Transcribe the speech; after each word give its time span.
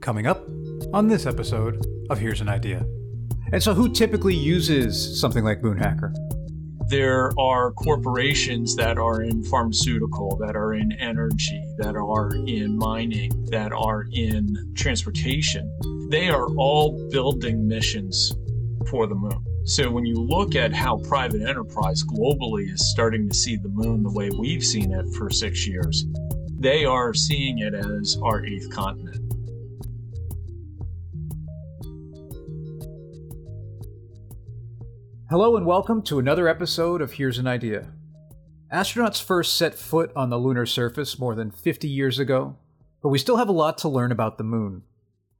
Coming 0.00 0.26
up 0.26 0.46
on 0.94 1.08
this 1.08 1.26
episode 1.26 1.84
of 2.08 2.18
Here's 2.18 2.40
an 2.40 2.48
Idea. 2.48 2.86
And 3.52 3.62
so, 3.62 3.74
who 3.74 3.92
typically 3.92 4.34
uses 4.34 5.20
something 5.20 5.44
like 5.44 5.60
Moonhacker? 5.60 6.14
There 6.88 7.32
are 7.38 7.72
corporations 7.72 8.76
that 8.76 8.96
are 8.96 9.22
in 9.22 9.42
pharmaceutical, 9.44 10.36
that 10.36 10.56
are 10.56 10.74
in 10.74 10.92
energy, 10.92 11.62
that 11.78 11.96
are 11.96 12.34
in 12.46 12.78
mining, 12.78 13.44
that 13.50 13.72
are 13.72 14.06
in 14.12 14.72
transportation. 14.74 15.70
They 16.10 16.28
are 16.30 16.46
all 16.56 17.08
building 17.10 17.66
missions 17.66 18.32
for 18.88 19.06
the 19.06 19.14
moon. 19.14 19.44
So 19.64 19.90
when 19.90 20.06
you 20.06 20.14
look 20.14 20.54
at 20.54 20.72
how 20.72 20.98
private 21.08 21.42
enterprise 21.42 22.02
globally 22.04 22.72
is 22.72 22.90
starting 22.90 23.28
to 23.28 23.34
see 23.34 23.56
the 23.56 23.68
moon 23.68 24.02
the 24.02 24.12
way 24.12 24.30
we've 24.30 24.64
seen 24.64 24.92
it 24.92 25.06
for 25.16 25.28
six 25.28 25.66
years, 25.66 26.06
they 26.58 26.84
are 26.84 27.12
seeing 27.12 27.58
it 27.58 27.74
as 27.74 28.16
our 28.22 28.44
eighth 28.46 28.70
continent. 28.70 29.17
Hello 35.30 35.58
and 35.58 35.66
welcome 35.66 36.00
to 36.04 36.18
another 36.18 36.48
episode 36.48 37.02
of 37.02 37.12
Here's 37.12 37.36
an 37.36 37.46
Idea. 37.46 37.92
Astronauts 38.72 39.22
first 39.22 39.58
set 39.58 39.74
foot 39.74 40.10
on 40.16 40.30
the 40.30 40.38
lunar 40.38 40.64
surface 40.64 41.18
more 41.18 41.34
than 41.34 41.50
50 41.50 41.86
years 41.86 42.18
ago, 42.18 42.56
but 43.02 43.10
we 43.10 43.18
still 43.18 43.36
have 43.36 43.50
a 43.50 43.52
lot 43.52 43.76
to 43.78 43.90
learn 43.90 44.10
about 44.10 44.38
the 44.38 44.44
moon. 44.44 44.84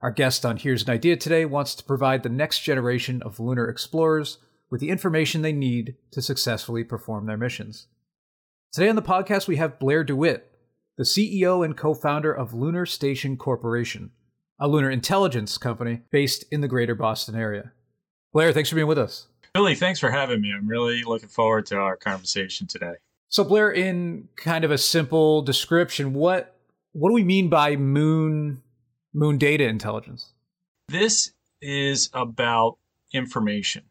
Our 0.02 0.10
guest 0.10 0.44
on 0.44 0.58
Here's 0.58 0.82
an 0.82 0.90
Idea 0.90 1.16
today 1.16 1.46
wants 1.46 1.74
to 1.74 1.84
provide 1.84 2.22
the 2.22 2.28
next 2.28 2.60
generation 2.60 3.22
of 3.22 3.40
lunar 3.40 3.66
explorers 3.66 4.36
with 4.68 4.82
the 4.82 4.90
information 4.90 5.40
they 5.40 5.54
need 5.54 5.96
to 6.10 6.20
successfully 6.20 6.84
perform 6.84 7.24
their 7.24 7.38
missions. 7.38 7.86
Today 8.70 8.90
on 8.90 8.96
the 8.96 9.00
podcast, 9.00 9.48
we 9.48 9.56
have 9.56 9.78
Blair 9.78 10.04
DeWitt, 10.04 10.52
the 10.98 11.04
CEO 11.04 11.64
and 11.64 11.74
co 11.74 11.94
founder 11.94 12.30
of 12.30 12.52
Lunar 12.52 12.84
Station 12.84 13.38
Corporation, 13.38 14.10
a 14.60 14.68
lunar 14.68 14.90
intelligence 14.90 15.56
company 15.56 16.02
based 16.10 16.44
in 16.52 16.60
the 16.60 16.68
greater 16.68 16.94
Boston 16.94 17.34
area. 17.34 17.72
Blair, 18.34 18.52
thanks 18.52 18.68
for 18.68 18.74
being 18.74 18.86
with 18.86 18.98
us. 18.98 19.28
Billy, 19.54 19.74
thanks 19.74 20.00
for 20.00 20.10
having 20.10 20.40
me. 20.40 20.52
I'm 20.52 20.68
really 20.68 21.02
looking 21.04 21.28
forward 21.28 21.66
to 21.66 21.76
our 21.76 21.96
conversation 21.96 22.66
today. 22.66 22.94
So, 23.28 23.44
Blair, 23.44 23.70
in 23.70 24.28
kind 24.36 24.64
of 24.64 24.70
a 24.70 24.78
simple 24.78 25.42
description, 25.42 26.14
what 26.14 26.56
what 26.92 27.10
do 27.10 27.14
we 27.14 27.24
mean 27.24 27.48
by 27.48 27.76
moon 27.76 28.62
moon 29.12 29.38
data 29.38 29.64
intelligence? 29.64 30.32
This 30.88 31.32
is 31.60 32.08
about 32.12 32.78
information. 33.12 33.84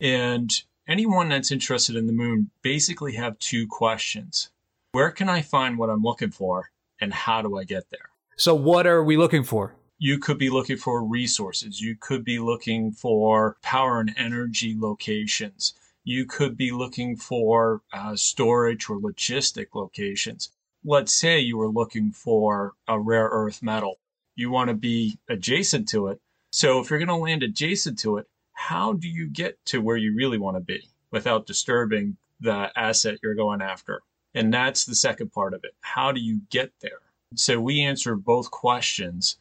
And 0.00 0.50
anyone 0.86 1.28
that's 1.28 1.50
interested 1.50 1.96
in 1.96 2.06
the 2.06 2.12
moon 2.12 2.50
basically 2.62 3.14
have 3.14 3.38
two 3.38 3.66
questions. 3.66 4.50
Where 4.92 5.10
can 5.10 5.28
I 5.28 5.42
find 5.42 5.78
what 5.78 5.90
I'm 5.90 6.02
looking 6.02 6.30
for 6.30 6.70
and 7.00 7.12
how 7.12 7.42
do 7.42 7.58
I 7.58 7.64
get 7.64 7.90
there? 7.90 8.10
So 8.36 8.54
what 8.54 8.86
are 8.86 9.02
we 9.02 9.16
looking 9.16 9.42
for? 9.42 9.74
You 9.98 10.18
could 10.18 10.38
be 10.38 10.48
looking 10.48 10.76
for 10.76 11.04
resources. 11.04 11.80
You 11.80 11.96
could 11.96 12.24
be 12.24 12.38
looking 12.38 12.92
for 12.92 13.56
power 13.62 13.98
and 13.98 14.14
energy 14.16 14.76
locations. 14.78 15.74
You 16.04 16.24
could 16.24 16.56
be 16.56 16.70
looking 16.70 17.16
for 17.16 17.82
uh, 17.92 18.14
storage 18.14 18.88
or 18.88 18.98
logistic 19.00 19.74
locations. 19.74 20.50
Let's 20.84 21.12
say 21.12 21.40
you 21.40 21.58
were 21.58 21.68
looking 21.68 22.12
for 22.12 22.74
a 22.86 22.98
rare 22.98 23.28
earth 23.30 23.60
metal. 23.60 23.98
You 24.36 24.50
want 24.50 24.68
to 24.68 24.74
be 24.74 25.18
adjacent 25.28 25.88
to 25.88 26.06
it. 26.06 26.20
So 26.52 26.80
if 26.80 26.88
you're 26.88 27.00
going 27.00 27.08
to 27.08 27.16
land 27.16 27.42
adjacent 27.42 27.98
to 28.00 28.18
it, 28.18 28.26
how 28.52 28.92
do 28.92 29.08
you 29.08 29.28
get 29.28 29.58
to 29.66 29.80
where 29.80 29.96
you 29.96 30.14
really 30.14 30.38
want 30.38 30.56
to 30.56 30.60
be 30.60 30.88
without 31.10 31.46
disturbing 31.46 32.16
the 32.40 32.70
asset 32.76 33.18
you're 33.22 33.34
going 33.34 33.60
after? 33.60 34.02
And 34.32 34.54
that's 34.54 34.84
the 34.84 34.94
second 34.94 35.32
part 35.32 35.54
of 35.54 35.64
it. 35.64 35.74
How 35.80 36.12
do 36.12 36.20
you 36.20 36.40
get 36.50 36.70
there? 36.80 37.00
So 37.34 37.60
we 37.60 37.80
answer 37.80 38.14
both 38.14 38.50
questions 38.50 39.36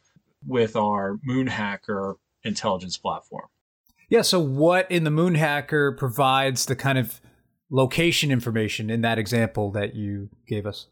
with 0.47 0.75
our 0.75 1.19
Moonhacker 1.27 2.15
intelligence 2.43 2.97
platform. 2.97 3.47
Yeah. 4.09 4.21
So, 4.21 4.39
what 4.39 4.89
in 4.89 5.03
the 5.03 5.09
Moonhacker 5.09 5.97
provides 5.97 6.65
the 6.65 6.75
kind 6.75 6.97
of 6.97 7.21
location 7.69 8.31
information 8.31 8.89
in 8.89 9.01
that 9.01 9.19
example 9.19 9.71
that 9.71 9.95
you 9.95 10.29
gave 10.47 10.65
us? 10.65 10.87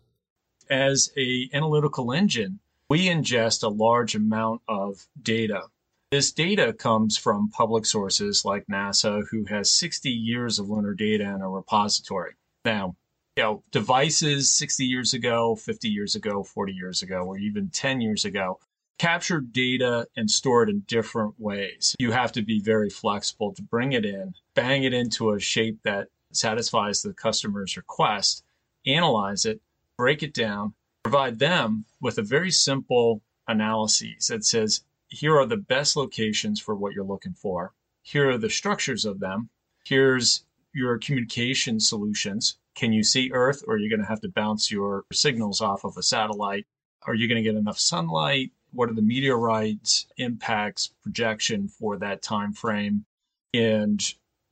As 0.70 1.12
a 1.18 1.50
analytical 1.54 2.12
engine, 2.12 2.60
we 2.90 3.08
ingest 3.08 3.64
a 3.64 3.70
large 3.70 4.16
amount 4.16 4.62
of 4.68 5.08
data. 5.22 5.64
This 6.12 6.32
data 6.32 6.74
comes 6.74 7.18
from 7.18 7.50
public 7.50 7.86
sources 7.86 8.46
like 8.46 8.66
NASA, 8.68 9.24
who 9.32 9.46
has 9.46 9.72
60 9.72 10.10
years 10.10 10.60
of 10.60 10.70
lunar 10.70 10.94
data 10.94 11.24
in 11.24 11.42
a 11.42 11.50
repository. 11.50 12.34
Now, 12.64 12.96
you 13.36 13.44
know, 13.44 13.64
devices 13.72 14.54
60 14.56 14.86
years 14.86 15.14
ago, 15.14 15.56
50 15.56 15.90
years 15.90 16.16
ago, 16.16 16.44
40 16.44 16.74
years 16.74 17.02
ago, 17.02 17.24
or 17.24 17.38
even 17.38 17.70
10 17.70 18.02
years 18.02 18.24
ago 18.24 18.60
capture 18.98 19.42
data 19.42 20.08
and 20.16 20.30
store 20.30 20.64
it 20.64 20.70
in 20.70 20.80
different 20.88 21.36
ways. 21.40 21.96
You 22.00 22.12
have 22.12 22.32
to 22.34 22.42
be 22.42 22.60
very 22.60 22.90
flexible 22.90 23.54
to 23.54 23.62
bring 23.62 23.94
it 23.94 24.06
in, 24.06 24.34
bang 24.54 24.84
it 24.84 24.94
into 24.94 25.32
a 25.32 25.40
shape 25.40 25.80
that 25.84 26.08
satisfies 26.32 27.02
the 27.02 27.14
customer's 27.14 27.78
request, 27.78 28.44
analyze 28.86 29.46
it, 29.46 29.62
break 29.98 30.24
it 30.24 30.34
down, 30.34 30.74
provide 31.04 31.40
them 31.40 31.86
with 32.02 32.18
a 32.18 32.24
very 32.24 32.52
simple 32.52 33.22
analysis 33.48 34.28
that 34.28 34.46
says, 34.46 34.82
here 35.08 35.38
are 35.38 35.46
the 35.46 35.58
best 35.58 35.96
locations 35.96 36.60
for 36.60 36.76
what 36.76 36.94
you're 36.94 37.06
looking 37.06 37.34
for. 37.34 37.74
Here 38.02 38.32
are 38.32 38.38
the 38.38 38.50
structures 38.50 39.06
of 39.06 39.20
them. 39.20 39.50
Here's 39.86 40.44
your 40.74 40.98
communication 40.98 41.80
solutions. 41.80 42.58
Can 42.76 42.92
you 42.92 43.04
see 43.04 43.32
Earth 43.34 43.64
or 43.68 43.76
are 43.76 43.78
you 43.78 43.90
going 43.90 44.02
to 44.02 44.08
have 44.08 44.22
to 44.22 44.30
bounce 44.30 44.72
your 44.72 45.06
signals 45.14 45.62
off 45.62 45.86
of 45.86 45.96
a 45.98 46.04
satellite? 46.04 46.66
Are 47.08 47.14
you 47.14 47.28
going 47.28 47.42
to 47.42 47.50
get 47.50 47.58
enough 47.58 47.80
sunlight? 47.80 48.52
What 48.76 48.90
are 48.90 48.94
the 48.94 49.02
meteorites 49.02 50.08
impacts 50.18 50.92
projection 51.02 51.68
for 51.68 51.98
that 51.98 52.22
time 52.22 52.54
frame? 52.54 53.06
And 53.54 54.02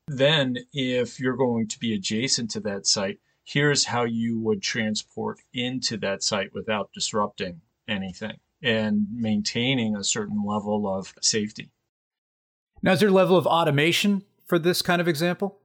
then 0.07 0.57
if 0.73 1.19
you're 1.19 1.37
going 1.37 1.67
to 1.67 1.79
be 1.79 1.93
adjacent 1.93 2.51
to 2.51 2.59
that 2.61 2.87
site 2.87 3.19
here's 3.43 3.85
how 3.85 4.03
you 4.03 4.39
would 4.39 4.61
transport 4.61 5.39
into 5.53 5.97
that 5.97 6.23
site 6.23 6.53
without 6.53 6.91
disrupting 6.93 7.61
anything 7.87 8.37
and 8.61 9.07
maintaining 9.11 9.95
a 9.95 10.03
certain 10.03 10.43
level 10.45 10.87
of 10.87 11.13
safety. 11.21 11.69
Now 12.81 12.93
is 12.93 12.99
there 12.99 13.09
a 13.09 13.13
level 13.13 13.37
of 13.37 13.45
automation 13.45 14.23
for 14.45 14.57
this 14.57 14.81
kind 14.81 15.01
of 15.01 15.07
example? 15.07 15.59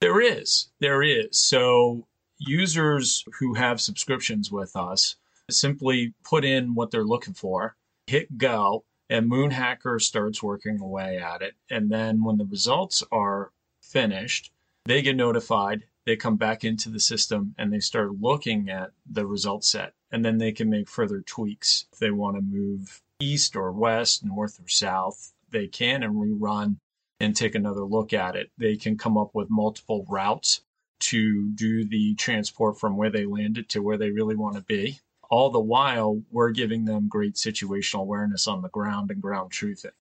There 0.00 0.20
is. 0.20 0.68
There 0.80 1.02
is. 1.02 1.38
So 1.38 2.06
users 2.38 3.24
who 3.38 3.54
have 3.54 3.80
subscriptions 3.80 4.50
with 4.50 4.74
us 4.74 5.16
simply 5.50 6.14
put 6.24 6.44
in 6.44 6.74
what 6.74 6.90
they're 6.90 7.04
looking 7.04 7.34
for 7.34 7.76
hit 8.10 8.36
go, 8.38 8.84
and 9.08 9.30
Moonhacker 9.30 10.00
starts 10.00 10.42
working 10.42 10.80
away 10.80 11.18
at 11.18 11.42
it. 11.42 11.54
And 11.70 11.90
then 11.90 12.24
when 12.24 12.38
the 12.38 12.44
results 12.44 13.04
are 13.12 13.52
finished, 13.80 14.50
they 14.84 15.00
get 15.00 15.14
notified. 15.14 15.84
They 16.06 16.16
come 16.16 16.36
back 16.36 16.64
into 16.64 16.88
the 16.88 16.98
system 16.98 17.54
and 17.56 17.72
they 17.72 17.78
start 17.78 18.20
looking 18.20 18.68
at 18.68 18.90
the 19.08 19.26
result 19.26 19.64
set. 19.64 19.92
And 20.10 20.24
then 20.24 20.38
they 20.38 20.50
can 20.50 20.68
make 20.68 20.88
further 20.88 21.20
tweaks. 21.20 21.86
If 21.92 22.00
they 22.00 22.10
want 22.10 22.36
to 22.36 22.42
move 22.42 23.00
east 23.20 23.54
or 23.54 23.70
west, 23.70 24.24
north 24.24 24.58
or 24.60 24.68
south, 24.68 25.32
they 25.50 25.68
can 25.68 26.02
and 26.02 26.16
rerun 26.16 26.76
and 27.20 27.36
take 27.36 27.54
another 27.54 27.84
look 27.84 28.12
at 28.12 28.34
it. 28.34 28.50
They 28.58 28.76
can 28.76 28.98
come 28.98 29.16
up 29.16 29.30
with 29.34 29.50
multiple 29.50 30.04
routes 30.08 30.62
to 31.00 31.50
do 31.50 31.84
the 31.84 32.14
transport 32.14 32.78
from 32.78 32.96
where 32.96 33.10
they 33.10 33.24
landed 33.24 33.68
to 33.68 33.82
where 33.82 33.98
they 33.98 34.10
really 34.10 34.36
want 34.36 34.56
to 34.56 34.62
be 34.62 34.98
all 35.30 35.50
the 35.50 35.60
while 35.60 36.20
we're 36.30 36.50
giving 36.50 36.84
them 36.84 37.08
great 37.08 37.34
situational 37.34 38.00
awareness 38.00 38.46
on 38.46 38.62
the 38.62 38.68
ground 38.68 39.10
and 39.10 39.22
ground 39.22 39.50
truthing. 39.50 39.92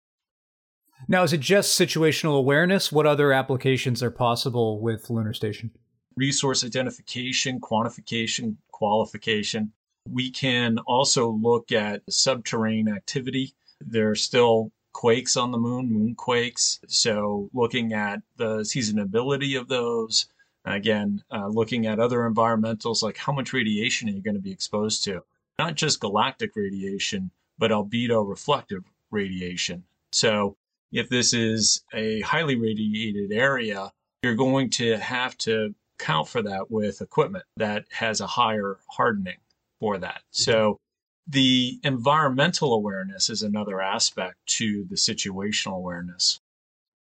Now, 1.07 1.23
is 1.23 1.31
it 1.31 1.39
just 1.39 1.79
situational 1.79 2.37
awareness? 2.37 2.91
What 2.91 3.05
other 3.05 3.31
applications 3.31 4.03
are 4.03 4.11
possible 4.11 4.81
with 4.81 5.09
Lunar 5.09 5.33
Station? 5.33 5.71
Resource 6.17 6.65
identification, 6.65 7.61
quantification, 7.61 8.57
qualification. 8.71 9.71
We 10.09 10.31
can 10.31 10.79
also 10.79 11.29
look 11.29 11.71
at 11.71 12.01
subterranean 12.09 12.89
activity. 12.89 13.53
There 13.79 14.09
are 14.09 14.15
still 14.15 14.71
quakes 14.91 15.37
on 15.37 15.51
the 15.51 15.57
moon, 15.57 15.89
moonquakes. 15.89 16.79
So, 16.87 17.49
looking 17.53 17.93
at 17.93 18.21
the 18.35 18.59
seasonability 18.59 19.57
of 19.57 19.69
those, 19.69 20.25
Again, 20.65 21.23
uh, 21.31 21.47
looking 21.47 21.85
at 21.85 21.99
other 21.99 22.19
environmentals 22.19 23.01
like 23.01 23.17
how 23.17 23.33
much 23.33 23.53
radiation 23.53 24.09
are 24.09 24.11
you 24.11 24.21
going 24.21 24.35
to 24.35 24.41
be 24.41 24.51
exposed 24.51 25.03
to? 25.05 25.23
Not 25.57 25.75
just 25.75 25.99
galactic 25.99 26.55
radiation, 26.55 27.31
but 27.57 27.71
albedo 27.71 28.27
reflective 28.27 28.83
radiation. 29.11 29.83
So, 30.11 30.55
if 30.91 31.07
this 31.09 31.33
is 31.33 31.83
a 31.93 32.21
highly 32.21 32.55
radiated 32.55 33.31
area, 33.31 33.91
you're 34.23 34.35
going 34.35 34.69
to 34.71 34.97
have 34.97 35.37
to 35.39 35.75
account 35.99 36.27
for 36.27 36.41
that 36.41 36.71
with 36.71 37.01
equipment 37.01 37.45
that 37.57 37.85
has 37.91 38.21
a 38.21 38.27
higher 38.27 38.79
hardening 38.89 39.37
for 39.79 39.97
that. 39.97 40.21
So, 40.31 40.79
the 41.27 41.79
environmental 41.83 42.73
awareness 42.73 43.29
is 43.29 43.43
another 43.43 43.81
aspect 43.81 44.37
to 44.47 44.85
the 44.85 44.95
situational 44.95 45.77
awareness. 45.77 46.39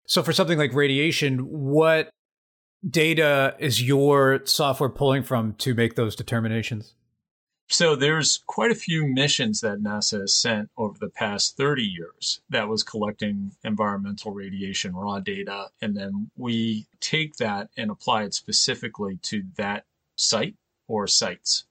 So, 0.07 0.23
for 0.23 0.33
something 0.33 0.59
like 0.59 0.75
radiation, 0.75 1.39
what 1.39 2.11
data 2.89 3.57
is 3.59 3.83
your 3.83 4.41
software 4.45 4.89
pulling 4.89 5.23
from 5.23 5.55
to 5.55 5.75
make 5.75 5.95
those 5.95 6.15
determinations? 6.15 6.95
So 7.71 7.95
there's 7.95 8.39
quite 8.47 8.71
a 8.71 8.75
few 8.75 9.07
missions 9.07 9.61
that 9.61 9.83
NASA 9.83 10.21
has 10.21 10.35
sent 10.35 10.71
over 10.79 10.99
the 10.99 11.11
past 11.11 11.59
30 11.59 11.83
years 11.83 12.41
that 12.49 12.67
was 12.67 12.83
collecting 12.83 13.53
environmental 13.63 14.33
radiation 14.33 14.97
raw 14.97 15.21
data. 15.21 15.67
And 15.83 15.95
then 15.95 16.31
we 16.37 16.87
take 17.01 17.37
that 17.37 17.69
and 17.77 17.91
apply 17.91 18.23
it 18.25 18.33
specifically 18.33 19.19
to 19.25 19.43
that 19.59 19.85
site 20.17 20.57
or 20.87 21.07
sites. 21.07 21.67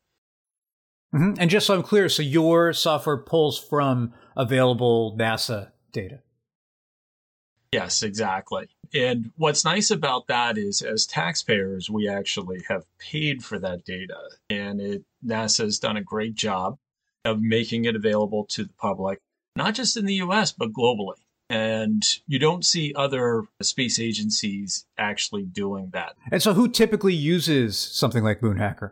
Mm-hmm. 1.16 1.34
And 1.40 1.50
just 1.50 1.66
so 1.66 1.74
I'm 1.74 1.84
clear, 1.84 2.10
so 2.10 2.22
your 2.22 2.74
software 2.74 3.18
pulls 3.18 3.58
from 3.58 4.14
available 4.36 5.18
NASA 5.18 5.72
data. 5.92 6.20
Yes, 7.72 8.04
exactly. 8.04 8.70
And 8.94 9.32
what's 9.36 9.66
nice 9.66 9.92
about 9.92 10.28
that 10.28 10.58
is, 10.58 10.82
as 10.82 11.06
taxpayers, 11.06 11.90
we 11.90 12.08
actually 12.08 12.64
have 12.70 12.86
paid 12.98 13.44
for 13.44 13.60
that 13.60 13.84
data, 13.84 14.18
and 14.50 14.80
it 14.80 15.04
NASA 15.26 15.64
has 15.64 15.80
done 15.80 15.98
a 15.98 16.04
great 16.04 16.36
job 16.36 16.78
of 17.26 17.42
making 17.42 17.86
it 17.86 17.96
available 17.96 18.46
to 18.46 18.64
the 18.64 18.74
public, 18.74 19.20
not 19.56 19.74
just 19.74 19.98
in 19.98 20.06
the 20.06 20.16
U.S. 20.16 20.52
but 20.52 20.72
globally. 20.72 21.16
And 21.50 22.04
you 22.28 22.40
don't 22.40 22.66
see 22.66 22.94
other 22.96 23.44
space 23.62 24.00
agencies 24.00 24.86
actually 24.98 25.44
doing 25.44 25.92
that. 25.94 26.16
And 26.30 26.42
so, 26.42 26.54
who 26.54 26.68
typically 26.70 27.14
uses 27.14 27.78
something 27.78 28.24
like 28.24 28.42
Moonhacker? 28.42 28.92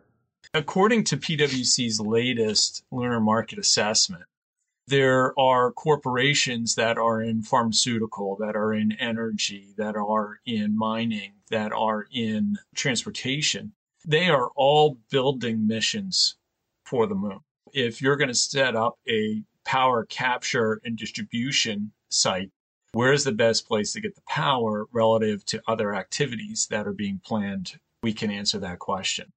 According 0.53 1.03
to 1.05 1.17
PwC's 1.17 1.99
latest 1.99 2.83
lunar 2.91 3.19
market 3.19 3.59
assessment, 3.59 4.23
there 4.87 5.37
are 5.39 5.71
corporations 5.71 6.75
that 6.75 6.97
are 6.97 7.21
in 7.21 7.41
pharmaceutical, 7.41 8.35
that 8.37 8.55
are 8.55 8.73
in 8.73 8.91
energy, 8.93 9.73
that 9.77 9.95
are 9.95 10.39
in 10.45 10.77
mining, 10.77 11.33
that 11.49 11.71
are 11.71 12.05
in 12.11 12.57
transportation. 12.75 13.73
They 14.05 14.29
are 14.29 14.49
all 14.55 14.99
building 15.09 15.65
missions 15.65 16.35
for 16.85 17.07
the 17.07 17.15
moon. 17.15 17.39
If 17.73 18.01
you're 18.01 18.15
going 18.15 18.29
to 18.29 18.35
set 18.35 18.75
up 18.75 18.99
a 19.09 19.41
power 19.65 20.05
capture 20.05 20.79
and 20.83 20.95
distribution 20.95 21.91
site, 22.09 22.51
where's 22.91 23.23
the 23.23 23.31
best 23.31 23.67
place 23.67 23.91
to 23.93 24.01
get 24.01 24.15
the 24.15 24.21
power 24.27 24.85
relative 24.93 25.43
to 25.45 25.61
other 25.67 25.95
activities 25.95 26.67
that 26.69 26.87
are 26.87 26.93
being 26.93 27.19
planned? 27.25 27.79
We 28.03 28.13
can 28.13 28.29
answer 28.29 28.59
that 28.59 28.77
question. 28.77 29.31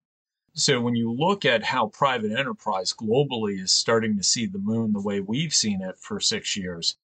So 0.58 0.81
when 0.81 0.96
you 0.96 1.12
look 1.12 1.44
at 1.44 1.62
how 1.62 1.87
private 1.87 2.32
enterprise 2.32 2.93
globally 2.93 3.62
is 3.62 3.72
starting 3.72 4.16
to 4.16 4.25
see 4.25 4.44
the 4.44 4.58
moon 4.58 4.93
the 4.93 5.00
way 5.00 5.20
we've 5.20 5.55
seen 5.55 5.81
it 5.81 6.00
for 6.00 6.19
six 6.19 6.56
years, 6.56 6.96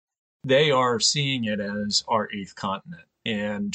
they 0.43 0.73
are 0.73 0.99
seeing 0.99 1.45
it 1.45 1.61
as 1.61 2.03
our 2.09 2.29
eighth 2.33 2.57
continent. 2.57 3.05
And, 3.25 3.73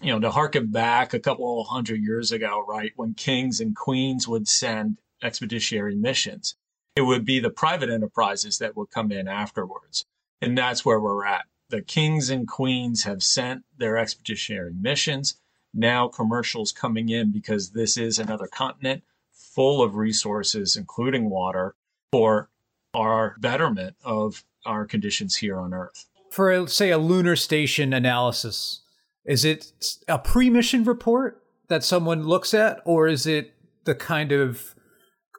you 0.00 0.12
know, 0.12 0.20
to 0.20 0.30
harken 0.30 0.68
back 0.68 1.14
a 1.14 1.18
couple 1.18 1.64
hundred 1.64 2.00
years 2.00 2.30
ago, 2.30 2.64
right, 2.68 2.92
when 2.94 3.14
kings 3.14 3.60
and 3.60 3.74
queens 3.74 4.28
would 4.28 4.46
send 4.46 4.98
expeditionary 5.20 5.96
missions, 5.96 6.54
it 6.94 7.02
would 7.02 7.24
be 7.24 7.40
the 7.40 7.50
private 7.50 7.90
enterprises 7.90 8.58
that 8.58 8.76
would 8.76 8.90
come 8.90 9.10
in 9.10 9.26
afterwards. 9.26 10.04
And 10.40 10.56
that's 10.56 10.84
where 10.84 11.00
we're 11.00 11.26
at. 11.26 11.46
The 11.70 11.82
kings 11.82 12.30
and 12.30 12.46
queens 12.46 13.02
have 13.02 13.24
sent 13.24 13.64
their 13.76 13.98
expeditionary 13.98 14.72
missions 14.72 15.40
now 15.74 16.08
commercials 16.08 16.72
coming 16.72 17.08
in 17.08 17.30
because 17.30 17.70
this 17.70 17.96
is 17.96 18.18
another 18.18 18.46
continent 18.46 19.02
full 19.32 19.82
of 19.82 19.96
resources, 19.96 20.76
including 20.76 21.30
water, 21.30 21.74
for 22.12 22.48
our 22.94 23.36
betterment 23.40 23.96
of 24.04 24.44
our 24.64 24.86
conditions 24.86 25.36
here 25.36 25.58
on 25.58 25.74
Earth. 25.74 26.06
For, 26.30 26.66
say, 26.68 26.90
a 26.90 26.98
lunar 26.98 27.36
station 27.36 27.92
analysis, 27.92 28.80
is 29.24 29.44
it 29.44 29.72
a 30.06 30.18
pre 30.18 30.50
mission 30.50 30.84
report 30.84 31.42
that 31.68 31.84
someone 31.84 32.24
looks 32.24 32.54
at, 32.54 32.80
or 32.84 33.08
is 33.08 33.26
it 33.26 33.54
the 33.84 33.94
kind 33.94 34.32
of 34.32 34.74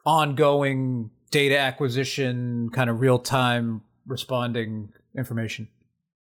ongoing 0.04 1.10
data 1.30 1.58
acquisition, 1.58 2.70
kind 2.70 2.90
of 2.90 3.00
real 3.00 3.18
time 3.18 3.82
responding 4.06 4.92
information? 5.16 5.68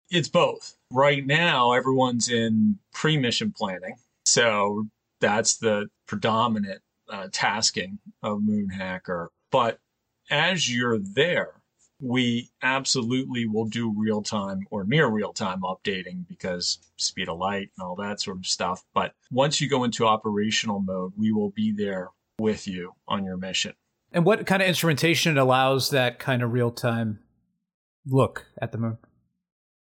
It's 0.09 0.29
both. 0.29 0.75
Right 0.91 1.25
now, 1.25 1.73
everyone's 1.73 2.29
in 2.29 2.79
pre 2.93 3.17
mission 3.17 3.53
planning. 3.55 3.95
So 4.25 4.87
that's 5.19 5.57
the 5.57 5.87
predominant 6.07 6.81
uh, 7.09 7.27
tasking 7.31 7.99
of 8.23 8.39
Moonhacker. 8.39 9.27
But 9.51 9.79
as 10.29 10.73
you're 10.73 10.99
there, 10.99 11.61
we 11.99 12.49
absolutely 12.61 13.47
will 13.47 13.65
do 13.65 13.93
real 13.97 14.21
time 14.21 14.67
or 14.69 14.83
near 14.83 15.07
real 15.07 15.33
time 15.33 15.61
updating 15.61 16.27
because 16.27 16.77
speed 16.97 17.29
of 17.29 17.39
light 17.39 17.71
and 17.77 17.85
all 17.85 17.95
that 17.95 18.21
sort 18.21 18.37
of 18.37 18.45
stuff. 18.45 18.83
But 18.93 19.13
once 19.31 19.59
you 19.59 19.67
go 19.69 19.83
into 19.83 20.05
operational 20.05 20.79
mode, 20.79 21.13
we 21.17 21.31
will 21.31 21.49
be 21.49 21.71
there 21.71 22.09
with 22.39 22.67
you 22.67 22.93
on 23.07 23.25
your 23.25 23.37
mission. 23.37 23.73
And 24.11 24.25
what 24.25 24.45
kind 24.45 24.61
of 24.61 24.67
instrumentation 24.67 25.37
allows 25.37 25.89
that 25.89 26.19
kind 26.19 26.43
of 26.43 26.53
real 26.53 26.71
time 26.71 27.19
look 28.05 28.45
at 28.61 28.71
the 28.71 28.77
moon? 28.77 28.97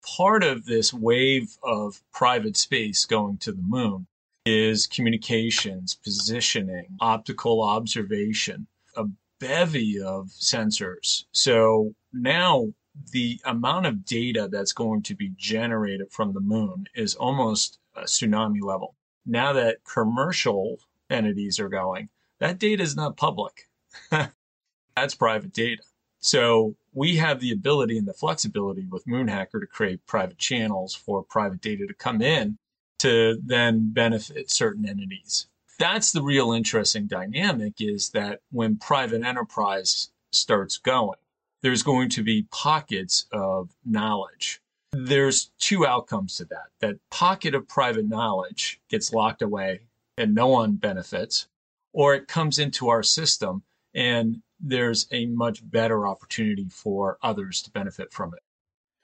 Part 0.06 0.44
of 0.44 0.64
this 0.64 0.92
wave 0.92 1.56
of 1.62 2.00
private 2.12 2.56
space 2.56 3.04
going 3.04 3.38
to 3.38 3.52
the 3.52 3.62
moon 3.62 4.06
is 4.44 4.86
communications, 4.86 5.94
positioning, 5.94 6.86
optical 7.00 7.62
observation, 7.62 8.66
a 8.96 9.04
bevy 9.40 10.00
of 10.00 10.26
sensors. 10.28 11.24
So 11.32 11.94
now 12.12 12.72
the 13.10 13.40
amount 13.44 13.86
of 13.86 14.04
data 14.04 14.48
that's 14.50 14.72
going 14.72 15.02
to 15.02 15.14
be 15.14 15.32
generated 15.36 16.12
from 16.12 16.32
the 16.32 16.40
moon 16.40 16.86
is 16.94 17.14
almost 17.16 17.78
a 17.96 18.02
tsunami 18.02 18.62
level. 18.62 18.94
Now 19.26 19.52
that 19.54 19.78
commercial 19.84 20.78
entities 21.10 21.58
are 21.58 21.68
going, 21.68 22.08
that 22.38 22.58
data 22.58 22.82
is 22.82 22.94
not 22.94 23.16
public. 23.16 23.68
that's 24.10 25.14
private 25.14 25.52
data. 25.52 25.82
So 26.26 26.74
we 26.92 27.16
have 27.18 27.38
the 27.38 27.52
ability 27.52 27.96
and 27.96 28.08
the 28.08 28.12
flexibility 28.12 28.84
with 28.84 29.06
Moonhacker 29.06 29.60
to 29.60 29.66
create 29.66 30.04
private 30.06 30.38
channels 30.38 30.92
for 30.92 31.22
private 31.22 31.60
data 31.60 31.86
to 31.86 31.94
come 31.94 32.20
in 32.20 32.58
to 32.98 33.40
then 33.44 33.92
benefit 33.92 34.50
certain 34.50 34.88
entities. 34.88 35.46
That's 35.78 36.10
the 36.10 36.22
real 36.22 36.50
interesting 36.50 37.06
dynamic 37.06 37.74
is 37.78 38.10
that 38.10 38.40
when 38.50 38.76
private 38.76 39.22
enterprise 39.22 40.10
starts 40.32 40.78
going, 40.78 41.18
there's 41.62 41.84
going 41.84 42.08
to 42.10 42.24
be 42.24 42.48
pockets 42.50 43.26
of 43.30 43.70
knowledge. 43.84 44.60
There's 44.90 45.52
two 45.60 45.86
outcomes 45.86 46.38
to 46.38 46.46
that. 46.46 46.70
That 46.80 46.98
pocket 47.08 47.54
of 47.54 47.68
private 47.68 48.08
knowledge 48.08 48.80
gets 48.88 49.12
locked 49.12 49.42
away 49.42 49.82
and 50.18 50.34
no 50.34 50.48
one 50.48 50.72
benefits, 50.72 51.46
or 51.92 52.16
it 52.16 52.26
comes 52.26 52.58
into 52.58 52.88
our 52.88 53.04
system 53.04 53.62
and 53.96 54.42
there's 54.60 55.08
a 55.10 55.26
much 55.26 55.68
better 55.68 56.06
opportunity 56.06 56.68
for 56.68 57.18
others 57.22 57.62
to 57.62 57.70
benefit 57.70 58.12
from 58.12 58.34
it. 58.34 58.40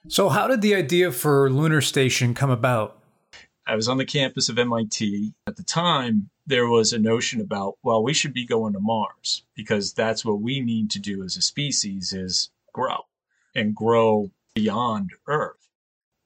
So, 0.07 0.29
how 0.29 0.47
did 0.47 0.61
the 0.61 0.75
idea 0.75 1.11
for 1.11 1.49
Lunar 1.49 1.81
Station 1.81 2.33
come 2.33 2.49
about? 2.49 2.99
I 3.65 3.75
was 3.75 3.87
on 3.87 3.97
the 3.97 4.05
campus 4.05 4.49
of 4.49 4.59
MIT. 4.59 5.33
At 5.47 5.55
the 5.55 5.63
time, 5.63 6.29
there 6.45 6.67
was 6.67 6.91
a 6.91 6.99
notion 6.99 7.39
about, 7.39 7.77
well, 7.81 8.03
we 8.03 8.13
should 8.13 8.33
be 8.33 8.45
going 8.45 8.73
to 8.73 8.79
Mars 8.79 9.43
because 9.55 9.93
that's 9.93 10.25
what 10.25 10.41
we 10.41 10.59
need 10.59 10.91
to 10.91 10.99
do 10.99 11.23
as 11.23 11.37
a 11.37 11.41
species 11.41 12.11
is 12.11 12.49
grow 12.73 13.05
and 13.55 13.73
grow 13.73 14.31
beyond 14.53 15.11
Earth. 15.27 15.69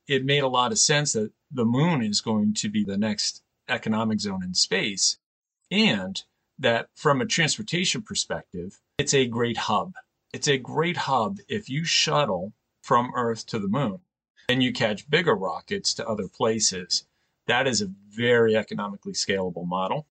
It 0.08 0.26
made 0.26 0.44
a 0.44 0.48
lot 0.48 0.72
of 0.72 0.80
sense 0.80 1.14
that 1.14 1.32
the 1.52 1.66
moon 1.66 2.02
is 2.02 2.22
going 2.22 2.56
to 2.56 2.70
be 2.70 2.84
the 2.84 2.98
next 2.98 3.44
economic 3.70 4.20
zone 4.20 4.44
in 4.44 4.56
space 4.56 5.18
and 5.70 6.24
that 6.60 6.90
from 6.96 7.22
a 7.22 7.26
transportation 7.26 8.02
perspective, 8.02 8.80
it's 8.98 9.14
a 9.14 9.28
great 9.28 9.58
hub. 9.58 9.94
It's 10.34 10.48
a 10.48 10.58
great 10.58 10.98
hub 10.98 11.38
if 11.48 11.70
you 11.70 11.86
shuttle 11.86 12.54
from 12.82 13.12
Earth 13.16 13.46
to 13.48 13.60
the 13.60 13.68
moon 13.68 14.00
and 14.50 14.64
you 14.64 14.72
catch 14.72 15.10
bigger 15.10 15.36
rockets 15.36 15.94
to 15.96 16.08
other 16.08 16.28
places. 16.28 17.06
That 17.48 17.68
is 17.68 17.82
a 17.82 17.92
very 18.10 18.56
economically 18.56 19.14
scalable 19.14 19.68
model. 19.68 20.08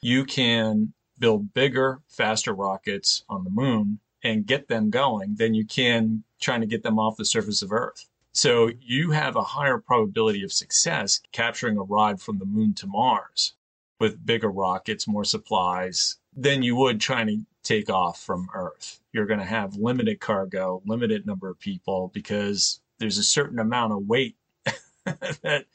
You 0.00 0.24
can 0.24 0.92
build 1.18 1.52
bigger, 1.52 2.00
faster 2.08 2.52
rockets 2.52 3.24
on 3.28 3.44
the 3.44 3.50
moon 3.50 4.00
and 4.22 4.46
get 4.46 4.68
them 4.68 4.90
going 4.90 5.36
than 5.36 5.54
you 5.54 5.64
can 5.64 6.24
trying 6.40 6.60
to 6.60 6.66
get 6.66 6.82
them 6.82 6.98
off 6.98 7.16
the 7.16 7.24
surface 7.24 7.62
of 7.62 7.72
Earth. 7.72 8.08
So 8.32 8.70
you 8.80 9.10
have 9.10 9.36
a 9.36 9.42
higher 9.42 9.78
probability 9.78 10.42
of 10.42 10.52
success 10.52 11.20
capturing 11.32 11.76
a 11.76 11.82
ride 11.82 12.20
from 12.20 12.38
the 12.38 12.46
moon 12.46 12.74
to 12.74 12.86
Mars 12.86 13.54
with 14.00 14.24
bigger 14.24 14.50
rockets, 14.50 15.06
more 15.06 15.24
supplies 15.24 16.16
than 16.34 16.62
you 16.62 16.74
would 16.74 17.00
trying 17.00 17.26
to 17.26 17.46
take 17.62 17.90
off 17.90 18.20
from 18.20 18.48
Earth. 18.54 19.00
You're 19.12 19.26
going 19.26 19.40
to 19.40 19.46
have 19.46 19.76
limited 19.76 20.20
cargo, 20.20 20.82
limited 20.86 21.26
number 21.26 21.48
of 21.48 21.60
people 21.60 22.10
because 22.14 22.80
there's 22.98 23.18
a 23.18 23.22
certain 23.22 23.58
amount 23.58 23.92
of 23.92 24.06
weight 24.06 24.36
that 25.04 25.66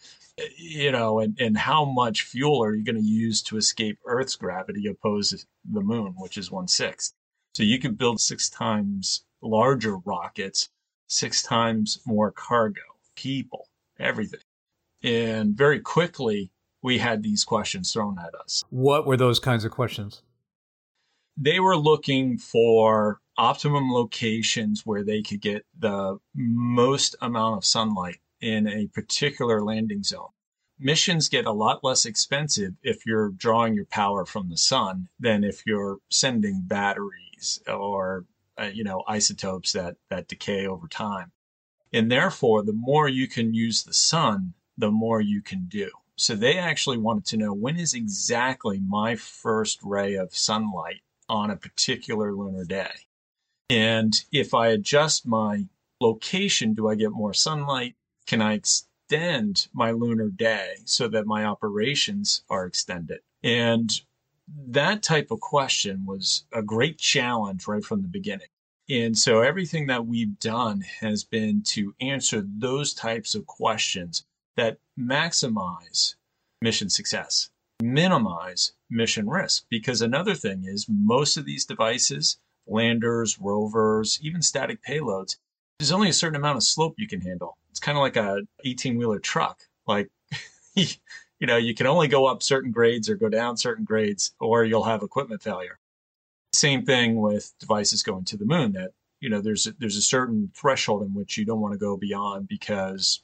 you 0.58 0.91
know, 0.91 1.20
and, 1.20 1.39
and 1.39 1.58
how 1.58 1.86
much 1.86 2.24
fuel 2.24 2.63
are 2.63 2.75
you 2.75 2.84
going 2.84 2.98
to 2.98 3.01
use 3.01 3.41
to 3.44 3.58
escape 3.58 3.98
Earth's 4.05 4.36
gravity 4.36 4.88
opposed 4.88 5.32
to 5.32 5.46
the 5.72 5.82
moon, 5.82 6.13
which 6.17 6.38
is 6.38 6.51
one 6.51 6.67
sixth. 6.67 7.13
So 7.53 7.63
you 7.63 7.79
can 7.79 7.94
build 7.94 8.20
six 8.20 8.50
times 8.50 9.24
larger 9.41 9.98
rockets, 10.00 10.70
six 11.08 11.41
times 11.41 12.00
more 12.05 12.32
cargo, 12.32 12.82
people, 13.15 13.70
everything. 13.98 14.41
And 15.03 15.55
very 15.55 15.79
quickly, 15.79 16.51
we 16.86 17.00
had 17.00 17.22
these 17.22 17.44
questions 17.44 17.92
thrown 17.92 18.18
at 18.18 18.34
us. 18.36 18.63
What 18.70 19.06
were 19.06 19.18
those 19.18 19.39
kinds 19.39 19.65
of 19.65 19.72
questions? 19.72 20.22
they 21.38 21.60
were 21.60 21.77
looking 21.77 22.38
for 22.38 23.20
optimum 23.38 23.92
locations 23.92 24.86
where 24.86 25.04
they 25.04 25.22
could 25.22 25.42
get 25.42 25.65
the 25.77 26.18
most 26.34 27.15
amount 27.22 27.58
of 27.58 27.65
sunlight 27.65 28.20
in 28.39 28.68
a 28.68 28.88
particular 28.88 29.62
landing 29.62 30.04
zone. 30.04 30.30
Missions 30.80 31.30
get 31.30 31.46
a 31.46 31.51
lot 31.51 31.84
less 31.84 32.06
expensive 32.06 32.74
if 32.84 33.06
you're 33.06 33.30
drawing 33.30 33.74
your 33.75 33.86
power 33.86 34.25
from 34.25 34.50
the 34.50 34.58
sun 34.58 35.08
than 35.20 35.44
if 35.44 35.63
you're 35.65 36.00
sending 36.10 36.62
batteries 36.63 37.62
or 37.68 38.25
uh, 38.58 38.70
you 38.74 38.84
know 38.84 39.04
isotopes 39.08 39.74
that 39.74 39.96
that 40.10 40.27
decay 40.27 40.65
over 40.68 40.88
time. 40.88 41.32
And 41.94 42.12
therefore, 42.12 42.63
the 42.63 42.74
more 42.74 43.08
you 43.08 43.27
can 43.27 43.54
use 43.54 43.84
the 43.84 43.94
sun, 43.94 44.54
the 44.77 44.92
more 44.92 45.22
you 45.22 45.42
can 45.42 45.65
do. 45.68 45.89
So 46.17 46.36
they 46.36 46.57
actually 46.57 46.98
wanted 46.98 47.25
to 47.25 47.38
know 47.38 47.53
when 47.53 47.77
is 47.77 47.93
exactly 47.93 48.79
my 48.79 49.15
first 49.15 49.79
ray 49.84 50.15
of 50.15 50.36
sunlight 50.36 51.01
on 51.27 51.51
a 51.51 51.57
particular 51.57 52.34
lunar 52.34 52.63
day. 52.63 52.91
And 53.69 54.13
if 54.31 54.53
I 54.53 54.67
adjust 54.67 55.27
my 55.27 55.65
location, 56.00 56.74
do 56.74 56.88
I 56.88 56.95
get 56.95 57.12
more 57.12 57.34
sunlight? 57.34 57.95
Can 58.27 58.41
I 58.41 58.53
extend 58.53 59.67
my 59.74 59.91
lunar 59.91 60.29
day 60.29 60.75
so 60.86 61.07
that 61.10 61.25
my 61.25 61.43
operations 61.45 62.43
are 62.50 62.65
extended? 62.65 63.19
And 63.43 63.89
that 64.67 65.03
type 65.03 65.31
of 65.31 65.39
question 65.39 66.05
was 66.05 66.45
a 66.53 66.62
great 66.62 66.98
challenge 66.98 67.67
right 67.67 67.84
from 67.84 68.03
the 68.03 68.07
beginning. 68.07 68.48
And 68.88 69.17
so 69.17 69.41
everything 69.41 69.88
that 69.88 70.05
we've 70.05 70.39
done 70.39 70.81
has 71.00 71.24
been 71.24 71.63
to 71.63 71.95
answer 72.00 72.45
those 72.45 72.93
types 72.93 73.34
of 73.34 73.48
questions 73.48 74.24
that 74.56 74.78
maximize 75.00 76.16
mission 76.62 76.90
success, 76.90 77.50
minimize 77.82 78.74
mission 78.90 79.30
risk. 79.30 79.66
Because 79.70 80.02
another 80.02 80.34
thing 80.34 80.64
is 80.66 80.88
most 80.90 81.38
of 81.38 81.46
these 81.46 81.66
devices 81.66 82.38
landers, 82.68 83.40
rovers, 83.40 84.20
even 84.24 84.42
static 84.42 84.80
payloads, 84.84 85.38
there's 85.78 85.92
only 85.92 86.10
a 86.10 86.14
certain 86.14 86.36
amount 86.36 86.58
of 86.58 86.64
slope 86.64 86.96
you 86.98 87.08
can 87.08 87.22
handle. 87.22 87.58
It's 87.70 87.80
kind 87.80 87.98
of 87.98 88.02
like 88.02 88.16
a 88.16 88.42
18 88.64 88.98
wheeler 88.98 89.20
truck. 89.20 89.60
Like, 89.86 90.10
you 90.76 90.88
know, 91.42 91.58
you 91.58 91.76
can 91.76 91.88
only 91.88 92.08
go 92.08 92.26
up 92.26 92.42
certain 92.42 92.72
grades 92.72 93.10
or 93.10 93.16
go 93.16 93.30
down 93.30 93.58
certain 93.58 93.86
grades, 93.86 94.34
or 94.40 94.64
you'll 94.64 94.86
have 94.86 95.04
equipment 95.04 95.44
failure. 95.44 95.80
Same 96.54 96.86
thing 96.86 97.18
with 97.18 97.54
devices 97.60 98.04
going 98.04 98.26
to 98.26 98.38
the 98.38 98.46
moon. 98.46 98.72
That 98.74 98.92
you 99.20 99.30
know, 99.30 99.42
there's 99.42 99.68
a, 99.68 99.74
there's 99.78 99.98
a 99.98 100.02
certain 100.02 100.52
threshold 100.56 101.04
in 101.04 101.14
which 101.14 101.38
you 101.38 101.46
don't 101.46 101.60
want 101.60 101.74
to 101.74 101.78
go 101.78 101.98
beyond 101.98 102.48
because 102.48 103.22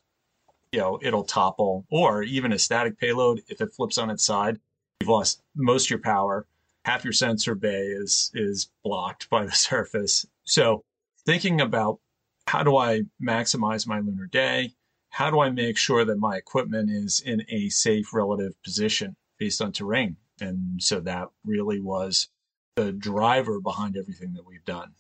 you 0.72 0.80
know 0.80 1.00
it'll 1.01 1.24
topple, 1.24 1.86
or 1.90 2.24
even 2.24 2.54
a 2.54 2.60
static 2.60 3.00
payload 3.00 3.42
if 3.48 3.62
it 3.62 3.74
flips 3.74 3.98
on 3.98 4.10
its 4.10 4.24
side, 4.24 4.60
you've 5.00 5.10
lost 5.10 5.42
most 5.56 5.86
of 5.86 5.92
your 5.92 6.00
power 6.00 6.46
half 6.86 7.04
your 7.04 7.13
sensor 7.13 7.56
bay 7.56 7.82
is 7.82 8.32
is 8.34 8.70
blocked 8.84 9.30
by 9.30 9.46
the 9.46 9.51
surface. 9.51 10.25
So 10.44 10.84
thinking 11.25 11.62
about 11.62 12.00
how 12.48 12.63
do 12.63 12.78
I 12.78 13.04
maximize 13.22 13.88
my 13.88 14.00
lunar 14.00 14.28
day? 14.28 14.74
How 15.10 15.30
do 15.30 15.42
I 15.42 15.50
make 15.50 15.78
sure 15.78 16.06
that 16.06 16.18
my 16.18 16.38
equipment 16.38 16.90
is 16.90 17.20
in 17.20 17.44
a 17.50 17.70
safe 17.70 18.13
relative 18.13 18.54
position 18.63 19.16
based 19.38 19.62
on 19.62 19.72
terrain? 19.72 20.18
And 20.40 20.82
so 20.82 21.00
that 21.01 21.28
really 21.46 21.80
was 21.80 22.30
the 22.75 22.92
driver 22.92 23.60
behind 23.60 23.98
everything 23.98 24.34
that 24.34 24.46
we've 24.46 24.66
done. 24.66 24.94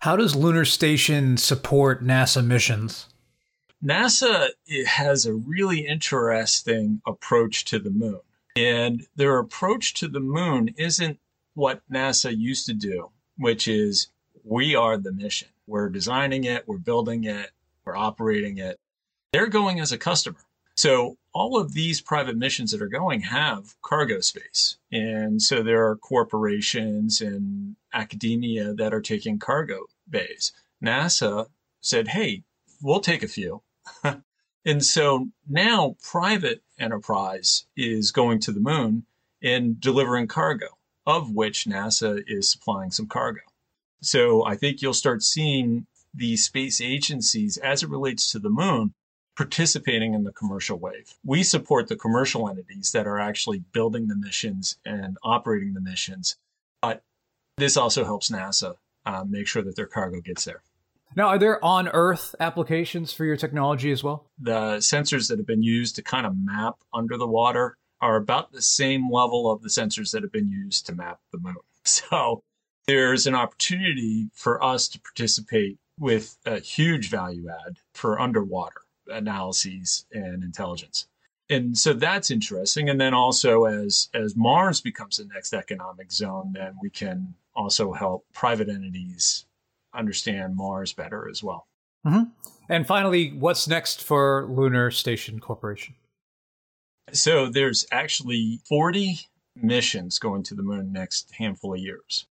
How 0.00 0.16
does 0.16 0.34
Lunar 0.34 0.64
Station 0.64 1.36
support 1.36 2.02
NASA 2.02 2.44
missions? 2.44 3.13
NASA 3.84 4.48
has 4.86 5.26
a 5.26 5.34
really 5.34 5.86
interesting 5.86 7.02
approach 7.06 7.66
to 7.66 7.78
the 7.78 7.90
moon. 7.90 8.20
And 8.56 9.06
their 9.14 9.38
approach 9.38 9.92
to 9.94 10.08
the 10.08 10.20
moon 10.20 10.74
isn't 10.78 11.18
what 11.52 11.82
NASA 11.92 12.34
used 12.34 12.64
to 12.66 12.72
do, 12.72 13.10
which 13.36 13.68
is 13.68 14.08
we 14.42 14.74
are 14.74 14.96
the 14.96 15.12
mission. 15.12 15.48
We're 15.66 15.90
designing 15.90 16.44
it, 16.44 16.66
we're 16.66 16.78
building 16.78 17.24
it, 17.24 17.50
we're 17.84 17.96
operating 17.96 18.56
it. 18.56 18.80
They're 19.32 19.48
going 19.48 19.80
as 19.80 19.92
a 19.92 19.98
customer. 19.98 20.38
So 20.76 21.18
all 21.34 21.58
of 21.58 21.74
these 21.74 22.00
private 22.00 22.36
missions 22.36 22.70
that 22.70 22.80
are 22.80 22.88
going 22.88 23.20
have 23.20 23.74
cargo 23.82 24.20
space. 24.20 24.78
And 24.92 25.42
so 25.42 25.62
there 25.62 25.86
are 25.88 25.96
corporations 25.96 27.20
and 27.20 27.76
academia 27.92 28.72
that 28.74 28.94
are 28.94 29.02
taking 29.02 29.38
cargo 29.38 29.86
bays. 30.08 30.52
NASA 30.82 31.48
said, 31.80 32.08
hey, 32.08 32.44
we'll 32.80 33.00
take 33.00 33.22
a 33.22 33.28
few. 33.28 33.62
And 34.64 34.84
so 34.84 35.28
now 35.48 35.96
private 36.02 36.62
enterprise 36.78 37.66
is 37.76 38.12
going 38.12 38.40
to 38.40 38.52
the 38.52 38.60
moon 38.60 39.04
and 39.42 39.78
delivering 39.78 40.26
cargo, 40.26 40.68
of 41.06 41.30
which 41.30 41.66
NASA 41.66 42.22
is 42.26 42.50
supplying 42.50 42.90
some 42.90 43.06
cargo. 43.06 43.40
So 44.00 44.44
I 44.44 44.56
think 44.56 44.80
you'll 44.80 44.94
start 44.94 45.22
seeing 45.22 45.86
the 46.14 46.36
space 46.36 46.80
agencies 46.80 47.56
as 47.58 47.82
it 47.82 47.90
relates 47.90 48.30
to 48.32 48.38
the 48.38 48.50
moon 48.50 48.94
participating 49.36 50.14
in 50.14 50.22
the 50.22 50.32
commercial 50.32 50.78
wave. 50.78 51.14
We 51.24 51.42
support 51.42 51.88
the 51.88 51.96
commercial 51.96 52.48
entities 52.48 52.92
that 52.92 53.06
are 53.06 53.18
actually 53.18 53.64
building 53.72 54.06
the 54.06 54.16
missions 54.16 54.78
and 54.84 55.18
operating 55.24 55.74
the 55.74 55.80
missions, 55.80 56.36
but 56.80 57.02
this 57.56 57.76
also 57.76 58.04
helps 58.04 58.30
NASA 58.30 58.76
uh, 59.04 59.24
make 59.28 59.48
sure 59.48 59.62
that 59.62 59.76
their 59.76 59.86
cargo 59.86 60.20
gets 60.20 60.44
there. 60.44 60.62
Now, 61.16 61.28
are 61.28 61.38
there 61.38 61.64
on 61.64 61.88
Earth 61.88 62.34
applications 62.40 63.12
for 63.12 63.24
your 63.24 63.36
technology 63.36 63.92
as 63.92 64.02
well? 64.02 64.26
The 64.38 64.78
sensors 64.78 65.28
that 65.28 65.38
have 65.38 65.46
been 65.46 65.62
used 65.62 65.94
to 65.96 66.02
kind 66.02 66.26
of 66.26 66.34
map 66.36 66.74
under 66.92 67.16
the 67.16 67.26
water 67.26 67.76
are 68.00 68.16
about 68.16 68.52
the 68.52 68.62
same 68.62 69.10
level 69.10 69.50
of 69.50 69.62
the 69.62 69.68
sensors 69.68 70.10
that 70.12 70.22
have 70.22 70.32
been 70.32 70.48
used 70.48 70.86
to 70.86 70.94
map 70.94 71.20
the 71.32 71.38
moon. 71.38 71.56
So 71.86 72.42
there's 72.86 73.26
an 73.26 73.34
opportunity 73.34 74.30
for 74.32 74.62
us 74.64 74.88
to 74.88 75.00
participate 75.00 75.76
with 76.00 76.38
a 76.46 76.58
huge 76.60 77.10
value 77.10 77.50
add 77.50 77.76
for 77.92 78.18
underwater 78.18 78.80
analyses 79.08 80.06
and 80.10 80.42
intelligence. 80.42 81.06
And 81.50 81.76
so 81.76 81.92
that's 81.92 82.30
interesting. 82.30 82.88
And 82.88 82.98
then 82.98 83.12
also 83.12 83.64
as 83.64 84.08
as 84.14 84.34
Mars 84.34 84.80
becomes 84.80 85.18
the 85.18 85.26
next 85.26 85.52
economic 85.52 86.10
zone, 86.10 86.52
then 86.54 86.76
we 86.80 86.88
can 86.88 87.34
also 87.54 87.92
help 87.92 88.24
private 88.32 88.70
entities 88.70 89.44
understand 89.94 90.56
Mars 90.56 90.92
better 90.92 91.28
as 91.28 91.42
well. 91.42 91.66
Mm-hmm. 92.06 92.24
And 92.68 92.86
finally, 92.86 93.32
what's 93.32 93.68
next 93.68 94.02
for 94.02 94.46
Lunar 94.48 94.90
Station 94.90 95.40
Corporation? 95.40 95.94
So 97.12 97.48
there's 97.48 97.86
actually 97.92 98.60
40 98.68 99.20
missions 99.56 100.18
going 100.18 100.42
to 100.44 100.54
the 100.54 100.62
moon 100.62 100.92
next 100.92 101.32
handful 101.32 101.74
of 101.74 101.80
years. 101.80 102.26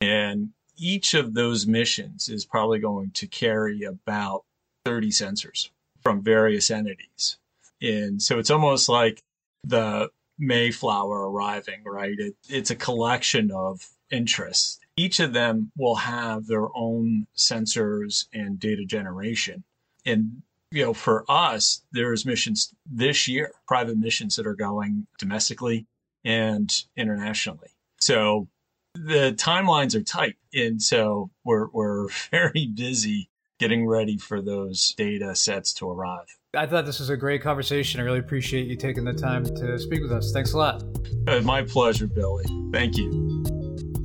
And 0.00 0.50
each 0.76 1.14
of 1.14 1.34
those 1.34 1.66
missions 1.66 2.28
is 2.28 2.44
probably 2.44 2.78
going 2.78 3.10
to 3.12 3.26
carry 3.26 3.82
about 3.82 4.44
30 4.84 5.10
sensors 5.10 5.70
from 6.02 6.22
various 6.22 6.70
entities. 6.70 7.36
And 7.80 8.20
so 8.20 8.38
it's 8.38 8.50
almost 8.50 8.88
like 8.88 9.22
the 9.64 10.10
Mayflower 10.38 11.30
arriving, 11.30 11.82
right? 11.84 12.16
It, 12.16 12.36
it's 12.48 12.70
a 12.70 12.76
collection 12.76 13.50
of 13.50 13.84
interests 14.10 14.78
each 14.98 15.20
of 15.20 15.32
them 15.32 15.70
will 15.76 15.94
have 15.94 16.46
their 16.46 16.66
own 16.76 17.26
sensors 17.36 18.26
and 18.32 18.58
data 18.58 18.84
generation. 18.84 19.62
And 20.04 20.42
you 20.70 20.84
know, 20.84 20.92
for 20.92 21.24
us, 21.28 21.82
there's 21.92 22.26
missions 22.26 22.74
this 22.84 23.26
year, 23.26 23.52
private 23.66 23.96
missions 23.96 24.36
that 24.36 24.46
are 24.46 24.54
going 24.54 25.06
domestically 25.18 25.86
and 26.24 26.70
internationally. 26.96 27.70
So 28.00 28.48
the 28.94 29.32
timelines 29.32 29.94
are 29.94 30.02
tight. 30.02 30.36
And 30.52 30.82
so 30.82 31.30
we're, 31.44 31.68
we're 31.68 32.08
very 32.30 32.66
busy 32.66 33.30
getting 33.58 33.86
ready 33.86 34.16
for 34.18 34.40
those 34.42 34.94
data 34.96 35.34
sets 35.34 35.72
to 35.74 35.90
arrive. 35.90 36.26
I 36.54 36.66
thought 36.66 36.86
this 36.86 37.00
was 37.00 37.10
a 37.10 37.16
great 37.16 37.42
conversation. 37.42 38.00
I 38.00 38.04
really 38.04 38.20
appreciate 38.20 38.66
you 38.66 38.76
taking 38.76 39.04
the 39.04 39.12
time 39.12 39.44
to 39.44 39.78
speak 39.78 40.02
with 40.02 40.12
us. 40.12 40.32
Thanks 40.32 40.52
a 40.52 40.58
lot. 40.58 40.82
Uh, 41.26 41.40
my 41.40 41.62
pleasure, 41.62 42.06
Billy. 42.06 42.44
Thank 42.72 42.96
you. 42.96 43.27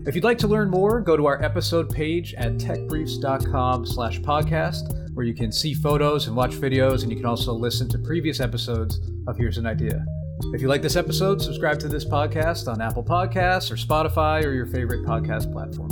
If 0.06 0.16
you'd 0.16 0.24
like 0.26 0.38
to 0.40 0.48
learn 0.48 0.70
more, 0.70 1.00
go 1.00 1.16
to 1.16 1.26
our 1.28 1.42
episode 1.42 1.90
page 1.90 2.34
at 2.34 2.58
techbriefs.com 2.58 3.86
slash 3.86 4.20
podcast, 4.20 5.14
where 5.14 5.26
you 5.26 5.34
can 5.34 5.50
see 5.50 5.74
photos 5.74 6.28
and 6.28 6.36
watch 6.36 6.52
videos, 6.52 7.04
and 7.04 7.12
you 7.12 7.16
can 7.16 7.26
also 7.26 7.54
listen 7.54 7.88
to 7.90 7.98
previous 8.00 8.42
episodes 8.42 9.00
of 9.28 9.38
Here's 9.38 9.58
an 9.58 9.66
Idea. 9.66 10.06
If 10.54 10.62
you 10.62 10.68
like 10.68 10.82
this 10.82 10.98
episode, 10.98 11.42
subscribe 11.42 11.80
to 11.80 11.88
this 11.88 12.04
podcast 12.04 12.68
on 12.68 12.82
Apple 12.82 13.04
Podcasts 13.04 13.72
or 13.72 13.76
Spotify 13.76 14.44
or 14.44 14.52
your 14.52 14.66
favorite 14.66 15.06
podcast 15.06 15.52
platform. 15.54 15.92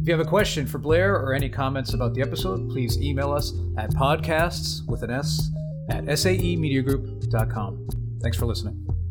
If 0.00 0.08
you 0.08 0.12
have 0.14 0.26
a 0.26 0.28
question 0.28 0.66
for 0.66 0.78
Blair 0.78 1.14
or 1.14 1.34
any 1.34 1.50
comments 1.50 1.92
about 1.92 2.14
the 2.14 2.22
episode, 2.22 2.70
please 2.70 2.98
email 3.02 3.32
us 3.32 3.52
at 3.76 3.90
podcasts 3.90 4.86
with 4.88 5.02
an 5.02 5.10
S 5.10 5.50
at 5.90 6.04
saemediagroup.com. 6.04 7.88
Thanks 8.22 8.36
for 8.38 8.46
listening. 8.46 9.01